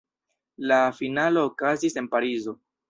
La 0.71 0.79
finalo 1.01 1.47
okazis 1.51 2.03
en 2.03 2.13
Parizo. 2.17 2.61